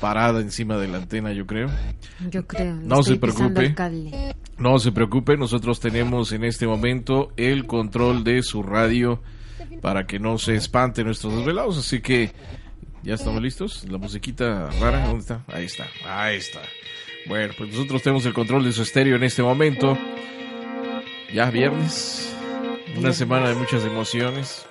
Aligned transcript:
parada 0.00 0.40
encima 0.40 0.76
de 0.78 0.88
la 0.88 0.98
antena, 0.98 1.32
yo 1.32 1.46
creo. 1.46 1.68
Yo 2.30 2.46
creo. 2.46 2.74
No 2.74 3.02
se 3.02 3.16
preocupe. 3.16 3.74
No 4.58 4.78
se 4.78 4.92
preocupe, 4.92 5.36
nosotros 5.36 5.80
tenemos 5.80 6.32
en 6.32 6.44
este 6.44 6.66
momento 6.66 7.32
el 7.36 7.66
control 7.66 8.24
de 8.24 8.42
su 8.42 8.62
radio 8.62 9.22
para 9.82 10.06
que 10.06 10.18
no 10.18 10.38
se 10.38 10.54
espante 10.54 11.04
nuestros 11.04 11.36
desvelados, 11.36 11.78
así 11.78 12.00
que 12.00 12.32
ya 13.02 13.14
estamos 13.14 13.42
listos. 13.42 13.84
La 13.88 13.98
musiquita 13.98 14.70
rara, 14.80 15.06
¿dónde 15.06 15.20
está? 15.20 15.44
Ahí 15.48 15.64
está, 15.64 15.86
ahí 16.06 16.36
está. 16.36 16.60
Bueno, 17.28 17.54
pues 17.56 17.70
nosotros 17.70 18.02
tenemos 18.02 18.24
el 18.26 18.32
control 18.32 18.64
de 18.64 18.72
su 18.72 18.82
estéreo 18.82 19.16
en 19.16 19.24
este 19.24 19.42
momento. 19.42 19.98
Ya 21.32 21.50
viernes, 21.50 22.34
una 22.96 23.12
semana 23.12 23.48
de 23.48 23.56
muchas 23.56 23.84
emociones. 23.84 24.64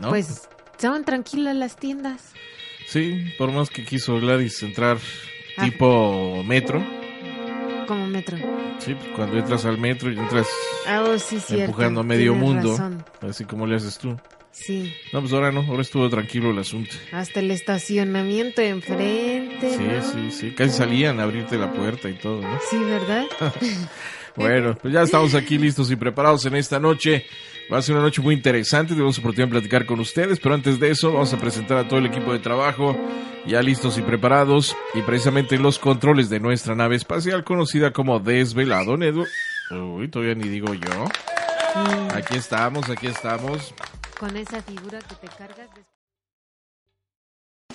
¿no? 0.00 0.10
Pues 0.10 0.48
estaban 0.72 1.04
tranquilas 1.04 1.56
las 1.56 1.76
tiendas. 1.76 2.32
Sí, 2.86 3.32
por 3.36 3.50
más 3.52 3.68
que 3.68 3.84
quiso 3.84 4.18
Gladys 4.20 4.62
entrar 4.62 4.98
ah. 5.56 5.64
tipo 5.64 6.42
metro. 6.44 6.84
Como 7.88 8.06
metro. 8.06 8.38
Sí, 8.78 8.94
pues, 8.94 9.08
cuando 9.14 9.38
entras 9.38 9.64
al 9.64 9.78
metro 9.78 10.12
y 10.12 10.18
entras 10.18 10.46
ah, 10.86 11.04
oh, 11.04 11.54
empujando 11.54 12.00
a 12.00 12.04
medio 12.04 12.34
mundo. 12.34 12.76
Así 13.20 13.44
como 13.44 13.66
le 13.66 13.76
haces 13.76 13.98
tú. 13.98 14.16
Sí. 14.52 14.94
No, 15.12 15.20
pues 15.20 15.32
ahora 15.34 15.52
no, 15.52 15.60
ahora 15.60 15.82
estuvo 15.82 16.08
tranquilo 16.08 16.50
el 16.50 16.58
asunto. 16.58 16.94
Hasta 17.12 17.40
el 17.40 17.50
estacionamiento 17.50 18.62
enfrente. 18.62 19.70
Sí, 19.70 20.10
sí, 20.12 20.30
sí. 20.30 20.50
Casi 20.52 20.70
salían 20.70 21.20
a 21.20 21.24
abrirte 21.24 21.58
la 21.58 21.72
puerta 21.72 22.08
y 22.08 22.14
todo, 22.14 22.40
¿no? 22.40 22.58
Sí, 22.70 22.78
¿verdad? 22.78 23.26
bueno, 24.36 24.76
pues 24.80 24.92
ya 24.92 25.02
estamos 25.02 25.34
aquí 25.34 25.58
listos 25.58 25.90
y 25.90 25.96
preparados 25.96 26.44
en 26.46 26.56
esta 26.56 26.78
noche 26.78 27.26
Va 27.72 27.78
a 27.78 27.82
ser 27.82 27.96
una 27.96 28.04
noche 28.04 28.22
muy 28.22 28.34
interesante, 28.34 28.94
tenemos 28.94 29.18
oportunidad 29.18 29.48
de 29.48 29.52
platicar 29.58 29.86
con 29.86 29.98
ustedes, 29.98 30.38
pero 30.38 30.54
antes 30.54 30.78
de 30.78 30.90
eso 30.90 31.12
vamos 31.12 31.32
a 31.32 31.38
presentar 31.38 31.78
a 31.78 31.88
todo 31.88 31.98
el 31.98 32.06
equipo 32.06 32.32
de 32.32 32.38
trabajo 32.38 32.96
ya 33.44 33.60
listos 33.60 33.98
y 33.98 34.02
preparados 34.02 34.76
y 34.94 35.02
precisamente 35.02 35.58
los 35.58 35.78
controles 35.78 36.28
de 36.28 36.38
nuestra 36.38 36.76
nave 36.76 36.94
espacial 36.94 37.42
conocida 37.42 37.92
como 37.92 38.20
Desvelado. 38.20 38.94
Uy, 38.94 40.08
todavía 40.08 40.34
ni 40.34 40.48
digo 40.48 40.74
yo. 40.74 41.04
Aquí 42.14 42.36
estamos, 42.36 42.88
aquí 42.88 43.08
estamos. 43.08 43.74
Con 44.18 44.36
esa 44.36 44.62
figura 44.62 44.98
que 45.00 45.14
te 45.16 45.36
cargas. 45.36 45.68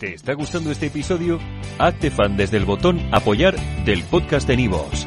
¿Te 0.00 0.14
está 0.14 0.32
gustando 0.32 0.70
este 0.70 0.86
episodio? 0.86 1.38
Hazte 1.78 2.10
fan 2.10 2.36
desde 2.36 2.56
el 2.56 2.64
botón 2.64 3.00
apoyar 3.12 3.54
del 3.84 4.02
podcast 4.04 4.48
de 4.48 4.56
Nivos. 4.56 5.06